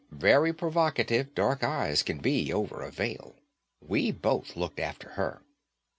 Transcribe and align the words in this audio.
Very 0.09 0.51
provocative, 0.51 1.35
dark 1.35 1.63
eyes 1.63 2.01
can 2.01 2.17
be 2.17 2.51
over 2.51 2.81
a 2.81 2.89
veil. 2.89 3.35
We 3.81 4.09
both 4.11 4.55
looked 4.57 4.79
after 4.79 5.09
her. 5.09 5.43